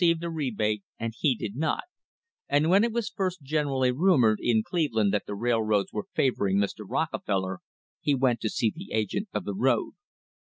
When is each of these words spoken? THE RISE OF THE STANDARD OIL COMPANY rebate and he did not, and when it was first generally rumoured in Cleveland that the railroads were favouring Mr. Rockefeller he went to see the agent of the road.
THE 0.01 0.07
RISE 0.07 0.13
OF 0.13 0.17
THE 0.17 0.25
STANDARD 0.25 0.33
OIL 0.33 0.49
COMPANY 0.49 0.71
rebate 0.71 0.83
and 0.97 1.13
he 1.15 1.35
did 1.35 1.55
not, 1.57 1.83
and 2.49 2.69
when 2.71 2.83
it 2.83 2.91
was 2.91 3.09
first 3.11 3.43
generally 3.43 3.91
rumoured 3.91 4.39
in 4.41 4.63
Cleveland 4.63 5.13
that 5.13 5.27
the 5.27 5.35
railroads 5.35 5.93
were 5.93 6.07
favouring 6.15 6.57
Mr. 6.57 6.83
Rockefeller 6.89 7.59
he 7.99 8.15
went 8.15 8.39
to 8.41 8.49
see 8.49 8.73
the 8.75 8.93
agent 8.93 9.27
of 9.31 9.43
the 9.43 9.53
road. 9.53 9.93